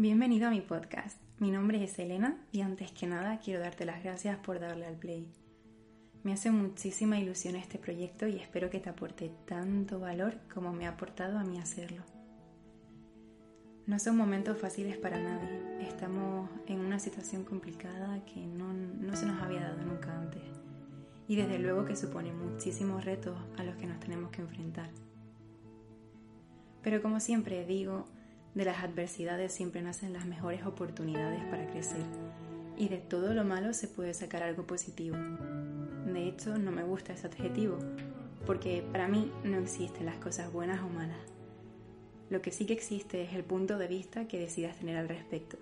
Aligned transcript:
Bienvenido 0.00 0.46
a 0.46 0.52
mi 0.52 0.60
podcast. 0.60 1.20
Mi 1.40 1.50
nombre 1.50 1.82
es 1.82 1.98
Elena 1.98 2.38
y 2.52 2.60
antes 2.60 2.92
que 2.92 3.08
nada 3.08 3.40
quiero 3.40 3.58
darte 3.58 3.84
las 3.84 4.00
gracias 4.04 4.38
por 4.38 4.60
darle 4.60 4.86
al 4.86 4.94
play. 4.94 5.28
Me 6.22 6.32
hace 6.32 6.52
muchísima 6.52 7.18
ilusión 7.18 7.56
este 7.56 7.78
proyecto 7.78 8.28
y 8.28 8.36
espero 8.36 8.70
que 8.70 8.78
te 8.78 8.90
aporte 8.90 9.32
tanto 9.44 9.98
valor 9.98 10.38
como 10.54 10.72
me 10.72 10.86
ha 10.86 10.90
aportado 10.90 11.36
a 11.36 11.42
mí 11.42 11.58
hacerlo. 11.58 12.04
No 13.88 13.98
son 13.98 14.16
momentos 14.16 14.56
fáciles 14.56 14.96
para 14.96 15.18
nadie. 15.18 15.88
Estamos 15.88 16.48
en 16.68 16.78
una 16.78 17.00
situación 17.00 17.42
complicada 17.42 18.24
que 18.24 18.46
no, 18.46 18.72
no 18.72 19.16
se 19.16 19.26
nos 19.26 19.42
había 19.42 19.62
dado 19.62 19.82
nunca 19.82 20.16
antes. 20.16 20.44
Y 21.26 21.34
desde 21.34 21.58
luego 21.58 21.84
que 21.84 21.96
supone 21.96 22.32
muchísimos 22.32 23.04
retos 23.04 23.36
a 23.56 23.64
los 23.64 23.74
que 23.74 23.88
nos 23.88 23.98
tenemos 23.98 24.30
que 24.30 24.42
enfrentar. 24.42 24.90
Pero 26.84 27.02
como 27.02 27.18
siempre 27.18 27.66
digo, 27.66 28.06
de 28.58 28.64
las 28.64 28.82
adversidades 28.82 29.52
siempre 29.52 29.82
nacen 29.82 30.12
las 30.12 30.26
mejores 30.26 30.66
oportunidades 30.66 31.44
para 31.44 31.70
crecer 31.70 32.02
y 32.76 32.88
de 32.88 32.98
todo 32.98 33.32
lo 33.32 33.44
malo 33.44 33.72
se 33.72 33.86
puede 33.86 34.12
sacar 34.14 34.42
algo 34.42 34.66
positivo. 34.66 35.16
De 35.16 36.26
hecho, 36.26 36.58
no 36.58 36.72
me 36.72 36.82
gusta 36.82 37.12
ese 37.12 37.28
adjetivo 37.28 37.78
porque 38.44 38.84
para 38.90 39.06
mí 39.06 39.30
no 39.44 39.58
existen 39.58 40.06
las 40.06 40.16
cosas 40.16 40.52
buenas 40.52 40.82
o 40.82 40.88
malas. 40.88 41.20
Lo 42.30 42.42
que 42.42 42.50
sí 42.50 42.66
que 42.66 42.72
existe 42.72 43.22
es 43.22 43.32
el 43.32 43.44
punto 43.44 43.78
de 43.78 43.86
vista 43.86 44.26
que 44.26 44.40
decidas 44.40 44.76
tener 44.76 44.96
al 44.96 45.08
respecto. 45.08 45.56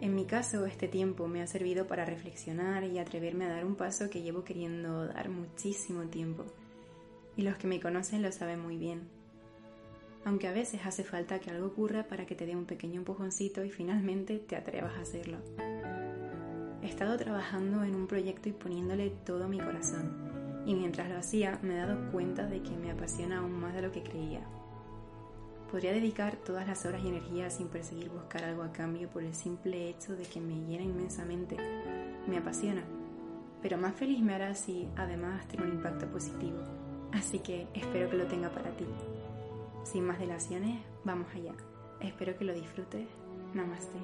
En 0.00 0.14
mi 0.14 0.24
caso, 0.24 0.66
este 0.66 0.86
tiempo 0.86 1.26
me 1.26 1.42
ha 1.42 1.48
servido 1.48 1.88
para 1.88 2.04
reflexionar 2.04 2.84
y 2.84 3.00
atreverme 3.00 3.46
a 3.46 3.52
dar 3.52 3.64
un 3.64 3.74
paso 3.74 4.08
que 4.08 4.22
llevo 4.22 4.44
queriendo 4.44 5.06
dar 5.08 5.30
muchísimo 5.30 6.02
tiempo. 6.04 6.44
Y 7.36 7.42
los 7.42 7.56
que 7.56 7.66
me 7.66 7.80
conocen 7.80 8.22
lo 8.22 8.30
saben 8.30 8.60
muy 8.60 8.76
bien 8.76 9.21
aunque 10.24 10.48
a 10.48 10.52
veces 10.52 10.80
hace 10.84 11.04
falta 11.04 11.38
que 11.40 11.50
algo 11.50 11.66
ocurra 11.66 12.04
para 12.04 12.26
que 12.26 12.34
te 12.34 12.46
dé 12.46 12.56
un 12.56 12.64
pequeño 12.64 13.00
empujoncito 13.00 13.64
y 13.64 13.70
finalmente 13.70 14.38
te 14.38 14.56
atrevas 14.56 14.94
a 14.96 15.02
hacerlo. 15.02 15.38
He 16.82 16.86
estado 16.86 17.16
trabajando 17.16 17.84
en 17.84 17.94
un 17.94 18.06
proyecto 18.06 18.48
y 18.48 18.52
poniéndole 18.52 19.10
todo 19.24 19.48
mi 19.48 19.58
corazón, 19.58 20.62
y 20.66 20.74
mientras 20.74 21.08
lo 21.08 21.16
hacía 21.16 21.58
me 21.62 21.74
he 21.74 21.78
dado 21.78 22.10
cuenta 22.10 22.46
de 22.46 22.62
que 22.62 22.76
me 22.76 22.90
apasiona 22.90 23.38
aún 23.38 23.52
más 23.52 23.74
de 23.74 23.82
lo 23.82 23.92
que 23.92 24.02
creía. 24.02 24.40
Podría 25.70 25.92
dedicar 25.92 26.36
todas 26.36 26.66
las 26.66 26.84
horas 26.84 27.02
y 27.02 27.08
energías 27.08 27.56
sin 27.56 27.68
perseguir 27.68 28.10
buscar 28.10 28.44
algo 28.44 28.62
a 28.62 28.72
cambio 28.72 29.08
por 29.08 29.22
el 29.22 29.34
simple 29.34 29.88
hecho 29.88 30.14
de 30.14 30.24
que 30.24 30.38
me 30.38 30.54
llena 30.66 30.84
inmensamente. 30.84 31.56
Me 32.28 32.36
apasiona, 32.36 32.82
pero 33.62 33.78
más 33.78 33.94
feliz 33.94 34.20
me 34.20 34.34
hará 34.34 34.54
si 34.54 34.86
además 34.96 35.48
tiene 35.48 35.64
un 35.64 35.72
impacto 35.72 36.06
positivo. 36.08 36.58
Así 37.12 37.38
que 37.38 37.68
espero 37.72 38.10
que 38.10 38.18
lo 38.18 38.26
tenga 38.26 38.50
para 38.50 38.70
ti. 38.72 38.84
Sin 39.84 40.06
más 40.06 40.18
dilaciones, 40.18 40.80
vamos 41.04 41.26
allá. 41.34 41.54
Espero 42.00 42.36
que 42.36 42.44
lo 42.44 42.54
disfrutes. 42.54 43.06
Namaste. 43.54 43.98